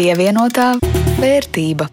[0.00, 0.78] Pievienotā
[1.20, 1.84] vērtība.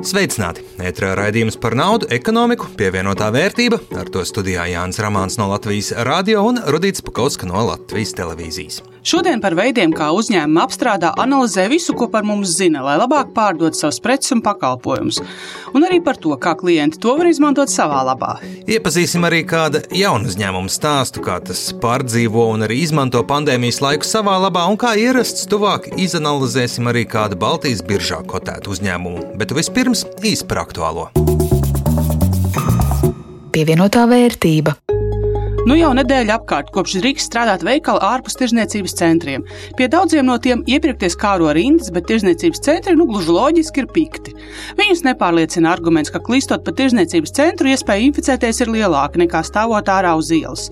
[0.00, 0.62] Sveicināti!
[0.80, 3.76] Ētrā raidījums par naudu, ekonomiku, pievienotā vērtība.
[4.00, 8.80] Ar to studijā Jānis Rāmāns no Latvijas Rādio un Rudīts Pakauska no Latvijas televīzijas.
[9.02, 13.80] Šodien par veidiem, kā uzņēmumi apstrādā, analizē visu, ko par mums zina, lai labāk pārdotu
[13.80, 15.18] savus preces un pakalpojumus.
[15.74, 18.36] Un arī par to, kā klienti to var izmantot savā labā.
[18.70, 24.38] Iepazīsim arī kādu jaunu uzņēmumu stāstu, kā tas pārdzīvo un arī izmanto pandēmijas laiku savā
[24.44, 29.32] labā, un kā ierasts tuvāk izanalizēsim arī kādu Baltijas biržā kotētu uzņēmumu.
[29.42, 31.10] Bet vispirms īsi par aktuālo.
[33.52, 34.78] Pievienotā vērtība.
[35.62, 39.44] Nu jau nedēļa apkārt, kopš drīkst strādāt veikali ārpus tirzniecības centriem.
[39.78, 44.34] Pie daudziem no tiem iepirkties kāro rindas, bet tirzniecības centri nu gluži loģiski ir pikti.
[44.80, 50.16] Viņus nepārliecina arguments, ka klīstot pa tirzniecības centru, iespēja inficēties ir lielāka nekā stāvot ārā
[50.18, 50.66] uz ielas.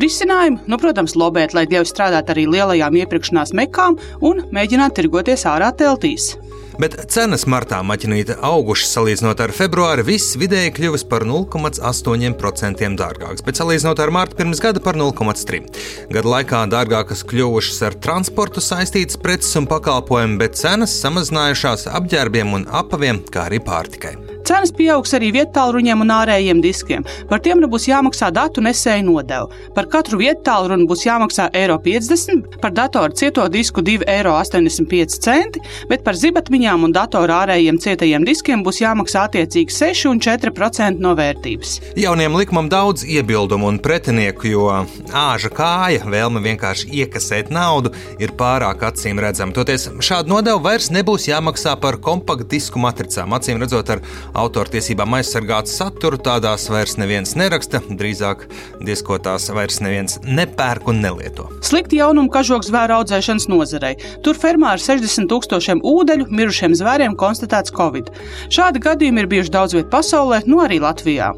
[0.00, 5.68] Risinājumi, nu, protams, lobēt, lai ļauj strādāt arī lielajām iepirkšanās mekām un mēģināt tirgoties ārā
[5.76, 6.32] teltīs.
[6.78, 13.60] Bet cenas martā maķinīte augušas salīdzinot ar februāri, viss vidēji kļuvis par 0,8% dārgāks, bet
[13.60, 15.84] salīdzinot ar mārtu pirms gada par 0,3%.
[16.14, 22.68] Gada laikā dārgākas kļuvušas ar transportu saistītas preces un pakalpojumi, bet cenas samazinājušās apģērbiem un
[22.82, 24.29] apaviem, kā arī pārtikai.
[24.50, 27.04] Cenas pieaugs arī vietāluņiem un ārējiem diskiem.
[27.30, 29.52] Par tiem nebūs jāmaksā datu nesēju nodevu.
[29.76, 36.18] Par katru vietālruni būs jāmaksā eiro 50, par datoru cieto disku 2,85 eiro, bet par
[36.18, 41.76] zibatmiņām un datoru ārējiem cietajiem diskiem būs jāmaksā attiecīgi 6 un 4% no vērtības.
[42.02, 44.66] Jauniem likumam daudz iebildumu un pretinieku, jo
[45.14, 49.54] āža kāja, vēlme vienkārši iekasēt naudu, ir pārāk acīm redzama.
[49.54, 54.02] Toties šādu nodevu vairs nebūs jāmaksā par kompaktu disku matricām, acīm redzot ar
[54.40, 58.46] autortiesībām aizsargātu saturu tādās vairs neviens neraksta, drīzāk
[58.84, 61.48] diezko tās vairs neviens nepērk un nelieto.
[61.66, 63.94] Slikti jaunumi kažoks zvēru audzēšanas nozarei.
[64.24, 68.10] Tur fermā ar 60 tūkstošiem ūdeņu mirušiem zvēriem konstatēts Covid.
[68.52, 71.32] Šādi gadījumi ir bijuši daudz vietā pasaulē, nu arī Latvijā.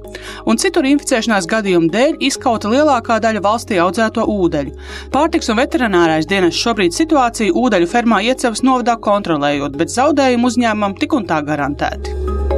[0.46, 4.76] Un citur inficēšanās gadījumu dēļ izkauta lielākā daļa valstī audzēto ūdeņu.
[5.14, 11.19] Pārtiks un veterinārais dienas šobrīd situāciju ūdeņu fermā iecevas novadā kontrolējot, bet zaudējumu uzņēmumam tik
[11.19, 12.51] un tā garantēti.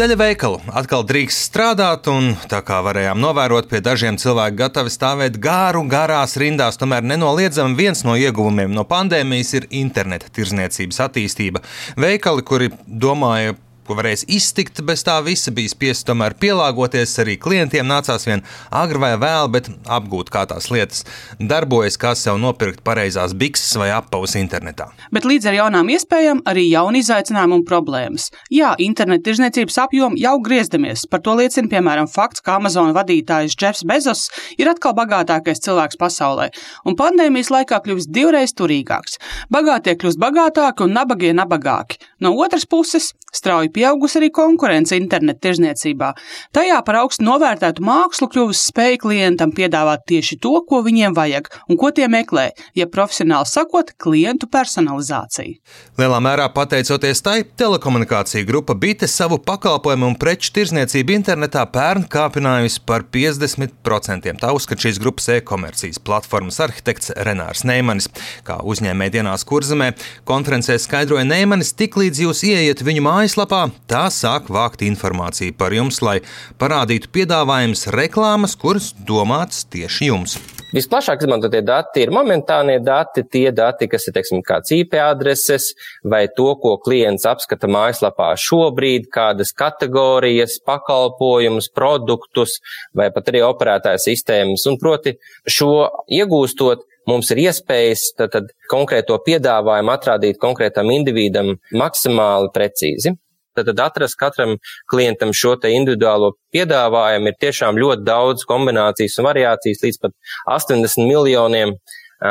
[0.00, 5.36] Daļa veikalu atkal drīkst strādāt, un tā kā varējām novērot, pie dažiem cilvēki gatavi stāvēt
[5.44, 6.80] gāru, garās rindās.
[6.80, 11.60] Tomēr nenoliedzami viens no ieguvumiem no pandēmijas ir interneta tirzniecības attīstība.
[12.00, 13.58] Veikali, kuri domāja
[13.90, 17.16] ko varēs iztikt bez tā visa, bija spiests tomēr pielāgoties.
[17.22, 21.02] Arī klientiem nācās vien agri vai vēl, bet apgūt, kā tās lietas
[21.40, 24.90] darbojas, kā sev nopirkt pareizās bikses vai apavus internetā.
[25.10, 28.28] Bet līdz ar jaunām iespējām arī jauni izaicinājumi un problēmas.
[28.54, 31.06] Jā, interneta tirzniecības apjomu jau griezdamies.
[31.10, 34.28] Par to liecina piemēram fakts, ka Amazon vadītājs Jeffs Bezos
[34.60, 36.50] ir atkal bagātākais cilvēks pasaulē,
[36.86, 39.18] un pandēmijas laikā kļuvis divreiz turīgāks.
[39.50, 41.98] Bagātie kļūst bagātāki un nabagie nabagāki.
[42.22, 46.12] No otras puses, strauji pieaugusi arī konkurence internetu tirzniecībā.
[46.56, 51.78] Tajā par augstu novērtētu mākslu kļuvusi spēja klientam piedāvāt tieši to, ko viņiem vajag un
[51.80, 55.56] ko tie meklē, ja profesionāli sakot, klientu personalizāciju.
[56.00, 62.84] Lielā mērā pateicoties tai, telekomunikācija grupa Bite savu pakalpojumu un preču tirzniecību internetā pērn kāpinājusi
[62.88, 64.36] par 50%.
[64.40, 68.10] Tā uzskata šīs grupas e-komercijas platformas arhitekts Renārs Neimanis.
[68.44, 69.92] Kā uzņēmēja dienās kurzemē,
[70.28, 76.20] konferencē skaidroja Neimanis, tiklīdz jūs ieiet viņu mājaslapā, tā sāk vākt informāciju par jums, lai
[76.60, 80.38] parādītu piedāvājumus reklāmas, kuras domātas tieši jums.
[80.70, 85.72] Visplašāk izmantotie dati ir momentānie dati, tie dati, kas ir, teiksim, kāds IP adreses
[86.06, 92.60] vai to, ko klients apskata mājaslapā šobrīd, kādas kategorijas, pakalpojumus, produktus
[92.94, 94.68] vai pat arī operētāja sistēmas.
[94.70, 95.16] Un proti
[95.50, 103.16] šo iegūstot, mums ir iespējas tad, tad konkrēto piedāvājumu atrādīt konkrētam individam maksimāli precīzi.
[103.58, 104.56] Tad atrast katram
[104.90, 110.14] klientam šo te individuālo piedāvājumu ir tiešām ļoti daudz kombinācijas un variācijas līdz pat
[110.60, 111.74] 80 miljoniem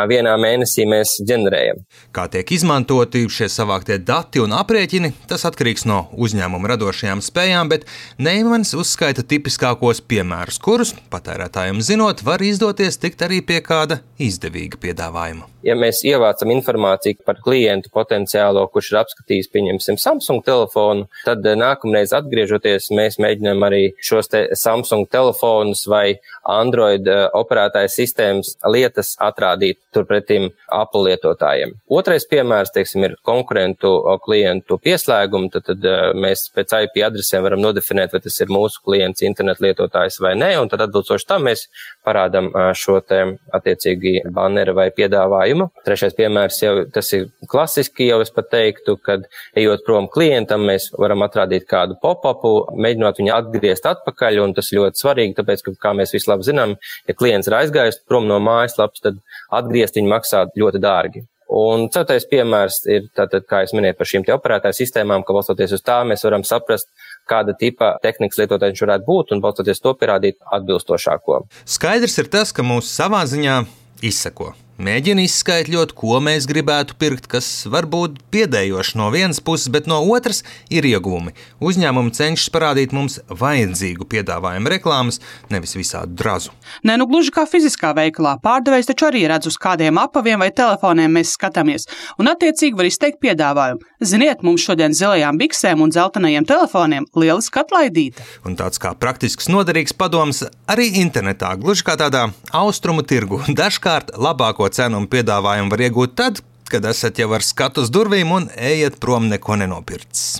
[0.10, 1.82] vienā mēnesī mēs ģenerējam.
[2.16, 7.88] Kā tiek izmantoti šie savāktie dati un aprēķini, tas atkarīgs no uzņēmuma radošajām spējām, bet
[8.22, 15.48] Neimans uzskaita tipiskākos piemērus, kurus patērētājiem zinot, var izdoties tikt arī pie kāda izdevīga piedāvājuma.
[15.66, 22.14] Ja mēs ievācam informāciju par klientu potenciālo, kurš ir apskatījis, pieņemsim, Samsung telefonu, tad nākamreiz
[22.16, 31.08] atgriežoties, mēs mēģinām arī šos Samsung telefonus vai Android operētāju sistēmas lietas atrādīt turpretim Apple
[31.08, 31.74] lietotājiem.
[31.90, 33.92] Otrais piemērs, teiksim, ir konkurentu
[34.24, 35.88] klientu pieslēgumu, tad, tad
[36.18, 40.52] mēs pēc IP adresēm varam nodefinēt, vai tas ir mūsu klients, internetu lietotājs vai nē,
[40.62, 41.66] un tad atbilstoši tam mēs
[42.06, 43.22] parādām šo te
[43.56, 45.70] attiecīgi banneri vai piedāvājumu.
[45.88, 49.26] Trešais piemērs jau tas ir klasiski, jau es pat teiktu, kad
[49.58, 55.02] ejot prom klientam, mēs varam atrādīt kādu pop-upu, mēģinot viņu atgriezt atpakaļ, un tas ļoti
[55.02, 56.78] svarīgi, tāpēc, ka, kā mēs visi labi zinām,
[57.10, 61.26] ja klients ir aizgājis prom no mājaslapas, tad atgriezt viņu maksā ļoti dārgi.
[61.50, 65.82] Un ceturtais piemērs ir, tātad, kā es minēju par šīm operētāju sistēmām, ka balstoties uz
[65.82, 66.92] tā mēs varam saprast,
[67.30, 71.44] kāda tipa tehnikas lietotājs varētu būt un balstoties to pierādīt atbilstošāko.
[71.66, 73.64] Skaidrs ir tas, ka mūs savā ziņā
[74.06, 74.54] izsako.
[74.80, 79.98] Mēģina izskaidrot, ko mēs gribētu pirkt, kas var būt biedējoši no vienas puses, bet no
[80.08, 80.38] otras
[80.72, 81.34] ir iegūmi.
[81.60, 85.20] Uzņēmumi cenšas parādīt mums vajadzīgu piedāvājumu reklāmas,
[85.52, 86.54] nevis visādu drazu.
[86.88, 88.38] Nē, nu gluži kā fiziskā veikalā.
[88.40, 93.20] Pārdevējs taču arī redz, uz kādiem apaviem vai telefoniem mēs skatāmies, un attiecīgi var izteikt
[93.20, 93.84] piedāvājumu.
[94.00, 98.24] Ziniet, mums šodien zilajām biksēm un dzeltenajiem telefoniem lieliski atlaidīta.
[98.48, 104.69] Un tāds kā praktisks noderīgs padoms arī internetā, gluži kā tādā austrumu tirgu, dažkārt labāko
[104.74, 109.00] cenu un piedāvājumu var iegūt tad, kad esat jau ar skatu uz durvīm un ejat
[109.02, 110.40] prom neko nenopircis.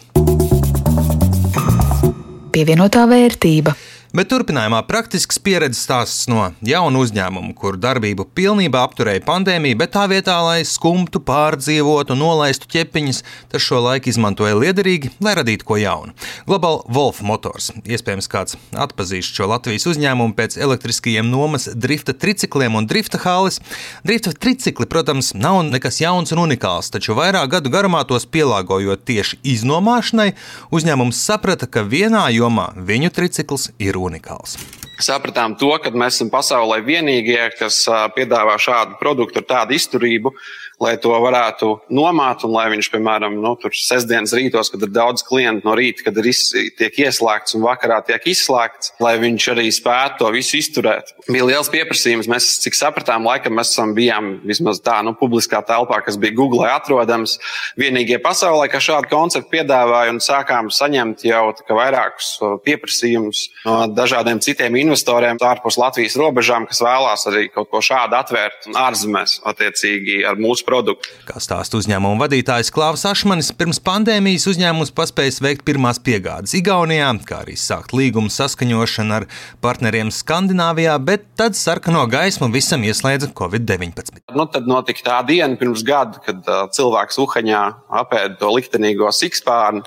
[2.54, 3.76] Pievienotā vērtība.
[4.10, 10.08] Bet turpinājumā praktisks pieredzes stāsts no jauna uzņēmuma, kur darbību pilnībā apturēja pandēmija, bet tā
[10.10, 13.20] vietā, lai skumtu, pārdzīvotu, nolaistu ķepiņas,
[13.52, 16.16] tas šo laiku izmantoja liederīgi, lai radītu ko jaunu.
[16.48, 17.68] Global Wolf Motors.
[17.86, 23.62] Iespējams, kāds atpazīst šo Latvijas uzņēmumu pēc elektriskajiem nomas drifta tricikliem un drifta hālis.
[24.02, 29.38] Drifta tricikli, protams, nav nekas jauns un unikāls, taču vairāk gadu garumā tos pielāgojot tieši
[29.54, 30.32] iznomāšanai,
[30.74, 34.58] uzņēmums saprata, ka vienā jomā viņu tricikls ir unikāls.
[35.00, 37.86] Sapratām to, ka mēs esam pasaulē vienīgie, kas
[38.18, 40.34] piedāvā šādu produktu ar tādu izturību,
[40.80, 45.24] lai to varētu nomāt, un lai viņš, piemēram, nu, tur sestdienas rītos, kad ir daudz
[45.28, 46.46] klientu no rīta, kad ir iz,
[46.80, 51.14] tiek ieslēgts un vakarā tiek izslēgts, lai viņš arī spētu to visu izturēt.
[51.28, 52.30] Bija liels pieprasījums.
[52.32, 57.38] Mēs, cik sapratām, laikam mēs bijām vismaz tā, nu, publiskā telpā, kas bija Google atrodams,
[57.80, 62.32] vienīgie pasaulē, kas šādu konceptu piedāvāja un sākām saņemt jau vairākus
[62.66, 68.70] pieprasījumus no dažādiem citiem investoriem ārpus Latvijas robežām, kas vēlās arī kaut ko šādu atvērt
[68.78, 71.10] ārzemēs, attiecīgi ar mūsu produktu.
[71.28, 77.42] Kā stāsta uzņēmuma vadītājs Klāvs Ašmanis, pirms pandēmijas uzņēmums paspēja veikt pirmās piegādes Igaunijā, kā
[77.44, 79.28] arī sākt līgumu saskaņošanu ar
[79.64, 84.22] partneriem Skandināvijā, bet tad sarkano gaismu visam ieslēdza Covid-19.
[84.36, 87.64] Nu, tad notika tā diena pirms gada, kad uh, cilvēks Uhaņā
[88.02, 89.86] apēda to liktenīgo sikspārnu.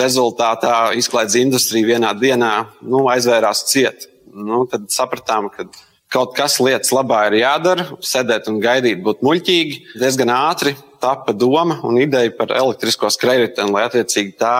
[0.00, 4.08] Rezultātā izklaides industrija vienā dienā nu, aizvērās ciet.
[4.34, 5.68] Nu, tad sapratām, ka
[6.12, 9.80] kaut kas lietas labā ir jādara, sēdēt un gaidīt būtu muļķīgi.
[10.00, 14.56] Diezgan ātri tapa doma un ideja par elektrisko skrejriteni, lai attiecīgi tā,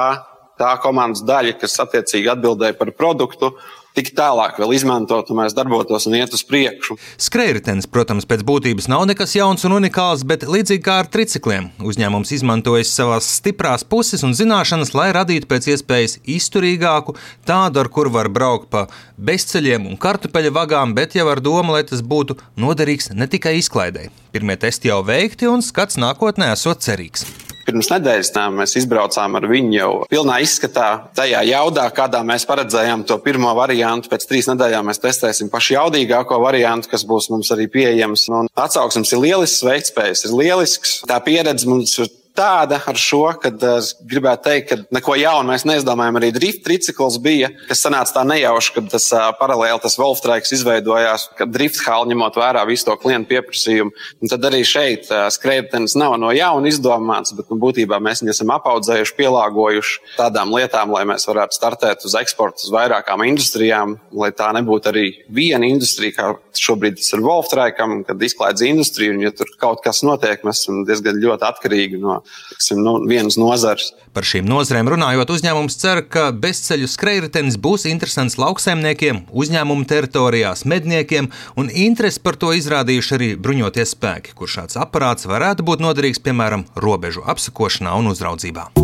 [0.61, 3.55] tā komandas daļa, kas attiecīgi atbildēja par produktu,
[3.95, 6.97] tik tālāk vēl izmantot, un mēs darbotos un iet uz priekšu.
[7.21, 12.35] Skrejritens, protams, pēc būtības nav nekas jauns un unikāls, bet līdzīgi kā ar tricikliem, uzņēmums
[12.35, 18.31] izmantojas savās stiprās puses un zināšanas, lai radītu pēc iespējas izturīgāku, tādu, ar kuru var
[18.35, 18.87] braukt pa
[19.17, 24.11] bezceļiem un kartupeļu vagām, bet jau ar domu, lai tas būtu noderīgs ne tikai izklaidē.
[24.35, 27.29] Pirmie testi jau veikti un skats nākotnē esot cerīgs.
[27.65, 33.07] Pirms nedēļas tam mēs izbraucām ar viņu jau pilnā izskatā, tajā jaudā, kādā mēs paredzējām
[33.09, 34.11] to pirmo variantu.
[34.13, 38.29] Pēc trīs nedēļām mēs testēsim pašu jaudīgāko variantu, kas būs mums arī pieejams.
[38.33, 40.99] Un atsauksmes ir lielisks, veiktspējas ir lielisks.
[41.09, 45.65] Tā pieredze mums ir tāda ar šo, ka es gribētu teikt, ka neko jaunu mēs
[45.69, 46.19] neizdomājam.
[46.19, 49.07] Arī drift tricikls bija, kas sanāca tā nejauši, kad tas
[49.39, 53.95] paralēli tas Wolftraiks izveidojās, kad drift hāli ņemot vērā visu to klientu pieprasījumu.
[54.23, 58.55] Un tad arī šeit skrejtenis nav no jauna izdomāts, bet nu, būtībā mēs viņu esam
[58.57, 64.51] apaudzējuši, pielāgojuši tādām lietām, lai mēs varētu startēt uz eksportu uz vairākām industrijām, lai tā
[64.57, 69.51] nebūtu arī viena industrija, kā šobrīd tas ir Wolftraikam, kad izklaides industrija, un ja tur
[69.61, 72.21] kaut kas notiek, mēs esam diezgan ļoti atkarīgi no
[72.51, 73.93] tiksim, nu, vienas nozares.
[74.15, 81.31] Par šīm nozarēm runājot, uzņēmums cer, ka bezceļu skrejritenis būs interesants lauksaimniekiem, uzņēmumu teritorijās, medniekiem,
[81.59, 86.69] un interesi par to izrādījuši arī bruņoties spēki, kur šāds aparāts varētu būt noderīgs piemēram
[86.79, 88.84] robežu apsakošanā un uzraudzībā.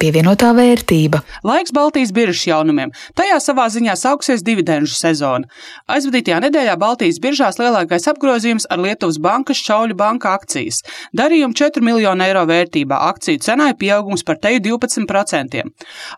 [0.00, 1.18] Pievienotā vērtība.
[1.44, 2.88] Laiks Baltijas biržas jaunumiem.
[3.18, 5.44] Tajā savā ziņā sāksies dividendžu sezona.
[5.92, 10.80] Aizvadītajā nedēļā Baltijas biržās lielākais apgrozījums ar Lietuvas bankas Šauļu banka akcijas.
[11.12, 12.96] Darījumi 4 miljonu eiro vērtībā.
[13.10, 15.66] Akciju cenai pieaugums par teju 12%.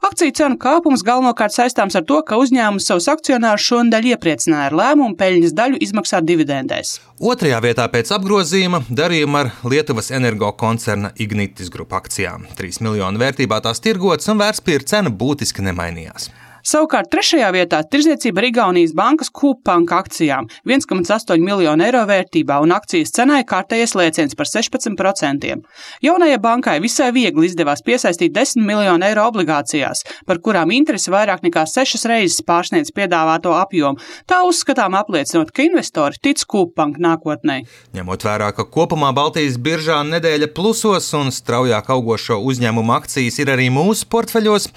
[0.06, 5.18] Akciju cenu kāpums galvenokārt saistāms ar to, ka uzņēmums savus akcionārus šonadēļ iepriecināja ar lēmumu
[5.18, 7.00] peļņas daļu izmaksāt dividendēs.
[7.22, 12.48] Otrajā vietā pēc apgrozījuma darījuma ar Lietuvas energo koncerna Ignitis grupu akcijām.
[12.58, 16.28] 3 miljonu vērtībā tās tirgotas un vērtspapīra cena būtiski nemainījās.
[16.62, 23.10] Savukārt trešajā vietā- tirzniecība ar Igaunijas bankas Kūpanka akcijām- 1,8 miljonu eiro vērtībā un akcijas
[23.10, 25.58] cenai kārtējies lēciens par 16%.
[26.02, 31.66] Jaunajai bankai visai viegli izdevās piesaistīt 10 miljonu eiro obligācijās, par kurām interesi vairāk nekā
[31.66, 33.98] 6 reizes pārsniedz piedāvāto apjomu.
[34.28, 37.66] Tā uzskatām apliecinot, ka investori tic Kūpanka nākotnē.
[37.92, 43.68] Ņemot vērā, ka kopumā Baltijas biržā nedēļa plusos un straujāk augošo uzņēmumu akcijas ir arī
[43.68, 44.68] mūsu portfeļos,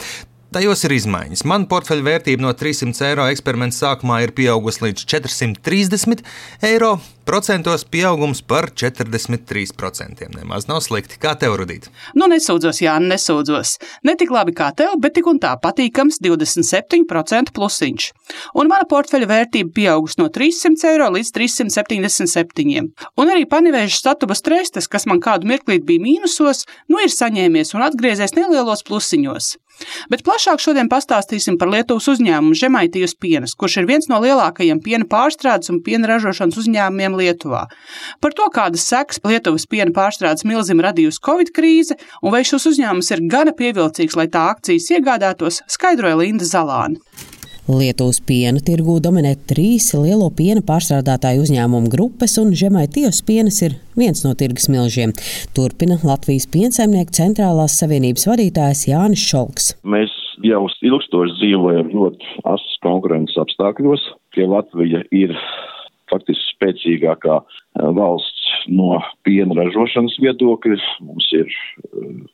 [0.56, 1.42] Tajos ir izmaiņas.
[1.52, 6.22] Mana portfeļa vērtība no 300 eiro eksperimenta sākumā ir pieaugusi līdz 430
[6.64, 6.94] eiro.
[7.28, 10.30] Procentos pieaugums par 43%.
[10.32, 11.18] Nemaz nav slikti.
[11.20, 11.90] Kā tev rudīt?
[12.16, 13.74] Nu, nesūdzos, Jānis, nesūdzos.
[14.08, 18.08] Ne tik labi kā tev, bet tik un tā patīkams 27% plusiņš.
[18.56, 22.88] Un mana portfeļa vērtība pieaugusi no 300 eiro līdz 377.
[23.20, 27.90] Un arī panevēža statubas trestes, kas man kādu mirklīt bija mīnusos, nu ir saņēmies un
[27.90, 29.56] atgriezies nelielos plusiņos.
[30.12, 35.08] Bet plašāk šodien pastāstīsim par Lietuvas uzņēmumu Žemaitijas pienas, kurš ir viens no lielākajiem piena
[35.10, 37.66] pārstrādes un piena ražošanas uzņēmumiem Lietuvā.
[38.24, 43.14] Par to, kādas sekas Lietuvas piena pārstrādes milzim radījusi Covid krīze un vai šis uzņēmums
[43.16, 47.02] ir gana pievilcīgs, lai tā akcijas iegādātos, skaidroja Linda Zalāna.
[47.66, 54.22] Lietuvas piena tirgū dominē trīs lielo piena pārstrādātāju uzņēmumu grupas, un Žemaitijas pienas ir viens
[54.22, 55.16] no tirgus milžiem.
[55.58, 59.72] Turpina Latvijas piensaimnieku centrālās savienības vadītājs Jānis Šolks.
[59.82, 60.14] Mēs
[60.46, 64.04] jau ilgstoši dzīvojam ļoti asas konkurences apstākļos,
[64.38, 65.34] ka Latvija ir
[66.14, 67.40] faktiski spēcīgākā
[67.98, 70.78] valsts no piena ražošanas viedokļa.
[71.08, 71.50] Mums ir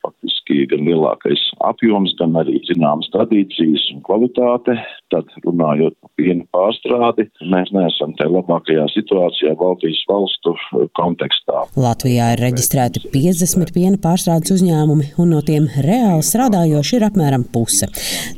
[0.04, 4.76] faktiski gan lielākais apjoms, gan arī zināmas tradīcijas un kvalitāte.
[5.12, 10.54] Tad runājot par piena pārstrādi, mēs neesam tajā labākajā situācijā Baltijas valstu
[10.96, 11.66] kontekstā.
[11.76, 17.90] Latvijā ir reģistrēti 50 piena pārstrādes uzņēmumi, un no tiem reāli strādājoši ir apmēram puse.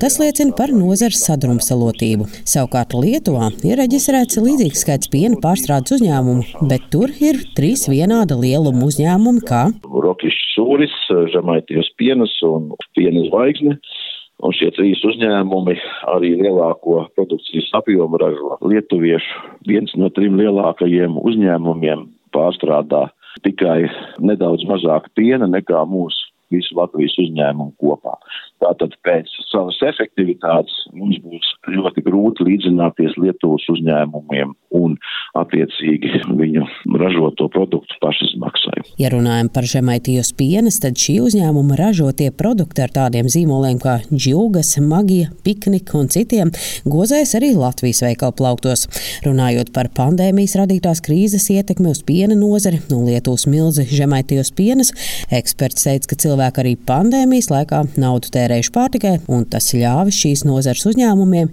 [0.01, 2.25] Tas liecina par nozares sadrumstalotību.
[2.41, 8.89] Savukārt Lietuvā ir reģistrēts līdzīgs skaits piena pārstrādes uzņēmumu, bet tur ir trīs vienāda lieluma
[8.89, 10.95] uzņēmumi kā Rokišs sūris,
[11.33, 13.77] Žemaitijas pienas un piena zvaigzne.
[14.43, 15.75] Un šie trīs uzņēmumi
[16.11, 18.57] arī lielāko produkcijas apjomu ražo.
[18.65, 23.05] Lietuviešu viens no trim lielākajiem uzņēmumiem pārstrādā
[23.45, 23.85] tikai
[24.19, 28.17] nedaudz mazāk piena nekā mūsu visu Latvijas uzņēmumu kopā.
[28.61, 34.95] Tātad pēc savas efektivitātes mums būs ļoti grūti līdzināties Lietuvas uzņēmumiem un
[35.37, 36.65] attiecīgi viņu
[36.99, 38.83] ražoto produktu pašizmaksai.
[39.01, 44.75] Ja runājam par Žemaitijas pienas, tad šī uzņēmuma ražotie produkti ar tādiem zīmoliem kā džūgas,
[44.83, 46.51] magija, piknika un citiem
[46.89, 48.85] gozēs arī Latvijas veikalu plauktos.
[49.25, 54.93] Runājot par pandēmijas radītās krīzes ietekmi uz piena nozari un Lietuvas milzi Žemaitijas pienas,
[55.33, 60.85] eksperts teica, ka cilvēki arī pandēmijas laikā naudu tērējuši pārtikai, un tas ļāvis šīs nozars
[60.91, 61.52] uzņēmumiem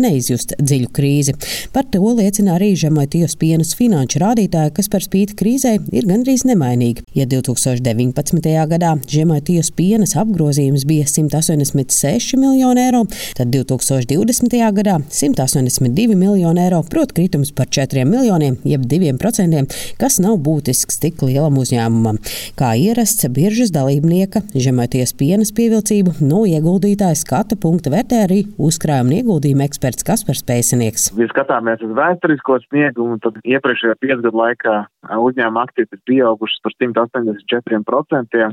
[0.00, 1.34] neizjust dziļu krīzi.
[1.72, 7.04] Par to liecina arī Žemaitijas pienas finanšu rādītāji, kas par spīti krīzē ir gandrīz nemainīgi.
[7.16, 8.48] Ja 2019.
[8.70, 13.04] gadā Žemaitijas pienas apgrozījums bija 186 miljoni eiro,
[13.38, 14.56] tad 2020.
[14.76, 19.64] gadā 182 miljoni eiro, proti kritums par 4 miljoniem, jeb 2%,
[20.00, 22.20] kas nav būtisks tik lielam uzņēmumam.
[22.58, 29.66] Kā ierasts biržas dalībnieka Žemaitijas pienas pievilcību no ieguldītāja skata punkta vērtē arī uzkrājuma ieguldījuma
[29.66, 31.10] eksperts eksperts Kaspars Pēcinieks.
[31.14, 34.74] Ja skatāmies uz vēsturisko sniegumu, tad iepriekšējā piecgadu laikā
[35.14, 38.48] uzņēmuma ir pieaugušas par 184%,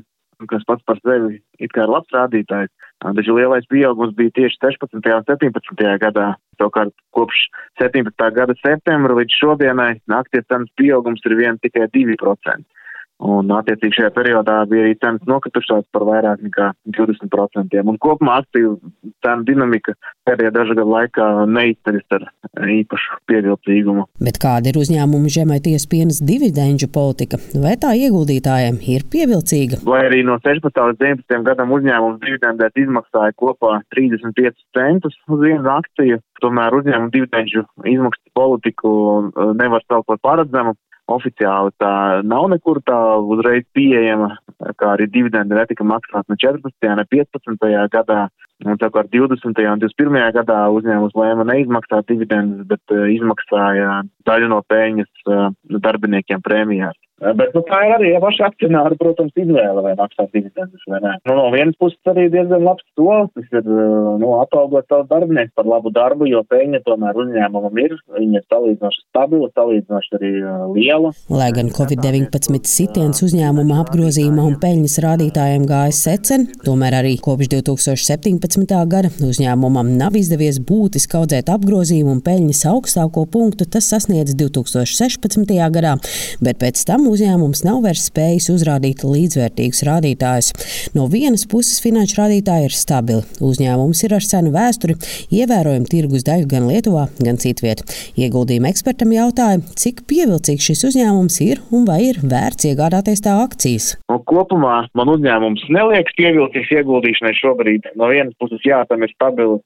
[0.51, 2.69] kas pats par sevi it kā ir labs rādītājs.
[3.01, 4.93] Taču lielais pieaugums bija tieši 16.
[4.93, 5.97] un 17.
[6.05, 6.27] gadā.
[6.61, 7.47] Savukārt kopš
[7.81, 8.13] 17.
[8.37, 12.61] gada septembra līdz šodienai akcijas cenas pieaugums ir vien tikai 2%.
[13.23, 17.77] Un, attiecīgi, šajā periodā bija arī cenas nokritušās par vairāk nekā 20%.
[17.85, 18.73] Un kopumā aktīvu
[19.23, 19.93] cenu dinamika
[20.27, 22.25] pēdējā dažu gadu laikā neizceļas ar
[22.73, 24.07] īpašu pievilcīgumu.
[24.23, 27.39] Bet kāda ir uzņēmuma Žemaitijas pienas dividendžu politika?
[27.63, 29.83] Vai tā ieguldītājiem ir pievilcīga?
[29.87, 30.73] Lai arī no 16.
[30.73, 31.47] līdz 19.
[31.47, 38.97] gadam uzņēmums dividendēt izmaksāja kopā 35 centus uz vienu akciju, tomēr uzņēmuma dividendžu izmaksu politiku
[39.59, 40.75] nevar saukt par paredzamu.
[41.11, 44.37] Oficiāli tā nav nekur tā uzreiz pieejama,
[44.79, 46.89] kā arī dividendi netika maksāti ne 14.
[46.99, 47.69] ne 15.
[47.91, 48.27] gadā.
[48.67, 49.63] Un tā kā 20.
[49.73, 50.19] un 21.
[50.39, 55.49] gadā uzņēmums lēma neizmaksāt dividendus, bet uh, izmaksāja daļu no peļņas uh,
[55.83, 56.97] darbiniekiem prēmijās.
[57.23, 61.13] Bet nu, tā ir arī ja paša akcionāra, protams, izvēle, vai maksāt dividendus vai nē.
[61.29, 65.69] Nu, no vienas puses arī diezgan labs solis, tas ir nu, atalgot savus darbiniekus par
[65.69, 70.31] labu darbu, jo peļņa tomēr uzņēmumam ir, viņa ir salīdzinoši stabila, salīdzinoši arī
[70.73, 71.13] liela.
[71.31, 78.52] Lai gan Covid-19 sitiens uzņēmuma apgrozījuma un peļņas rādītājiem gājas secen, tomēr arī kopš 2017.
[78.61, 85.53] Gada uzņēmumam nav izdevies būtiski audzēt apgrozījumu un peļņas augstāko punktu, tas sasniedz 2016.
[85.73, 85.95] gadā,
[86.41, 90.51] bet pēc tam uzņēmums nav vairs spējis uzrādīt līdzvērtīgus rādītājus.
[90.93, 93.23] No vienas puses finanšu rādītāji ir stabili.
[93.41, 94.97] Uzņēmums ir ar senu vēsturi,
[95.33, 97.83] ievērojumu tirgus daļu gan Lietuvā, gan citviet.
[98.19, 103.93] Ieguldījuma ekspertam jautāja, cik pievilcīgs šis uzņēmums ir un vai ir vērts iegādāties tā akcijas.
[104.13, 107.93] No kopumā man uzņēmums neliekas pievilcīgs ieguldīšanai šobrīd.
[107.97, 109.57] No vienas puses, jā, tam ir stabili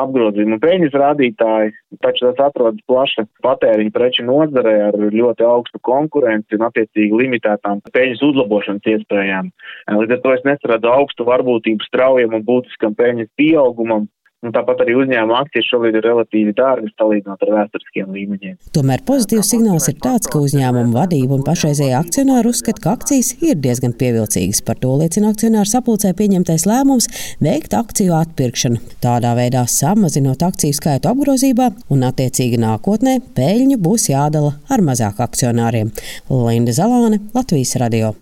[0.00, 6.66] apgrozījuma peļņas rādītāji, taču tas atrodas plaša patēriņa preču nozarē ar ļoti augstu konkurenci un
[6.68, 9.52] attiecīgi limitētām peļņas uzlabošanas iespējām.
[10.00, 14.08] Līdz ar to es nesaradu augstu varbūtību straujam un būtiskam peļņas pieaugumam,
[14.44, 18.56] Un tāpat arī uzņēmuma akcijas šobrīd ir relatīvi dārgas salīdzinot ar vēsturiskiem līmeņiem.
[18.76, 23.56] Tomēr pozitīvs signāls ir tāds, ka uzņēmuma vadība un pašreizējā akcionāri uzskata, ka akcijas ir
[23.64, 24.60] diezgan pievilcīgas.
[24.66, 27.08] Par to liecina akcionāru sapulcē pieņemtais lēmums
[27.44, 28.82] veikt akciju atpirkšanu.
[29.04, 35.94] Tādā veidā samazinot akciju skaitu apgrozībā un attiecīgi nākotnē peļņu būs jādala ar mazāk akcionāriem.
[36.28, 38.12] Linda Zalāne, Latvijas radio.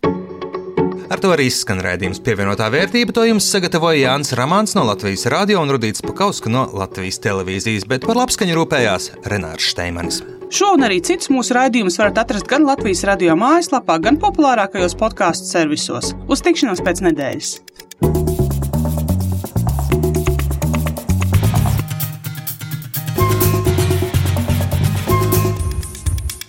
[1.13, 3.13] Ar to arī izskan raidījums pievienotā vērtība.
[3.13, 8.07] To jums sagatavoja Jānis Ramāns no Latvijas radio un Rudīts Pakauska no Latvijas televīzijas, bet
[8.09, 10.23] par labskaņu rūpējās Renārs Šteimanis.
[10.49, 15.53] Šo un arī citus mūsu raidījumus varat atrast gan Latvijas radio mājaslapā, gan populārākajos podkāstu
[15.53, 16.15] servisos.
[16.33, 17.53] Uz tikšanos pēc nedēļas!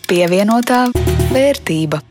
[0.07, 0.85] Pievienotā
[1.35, 2.03] vērtība.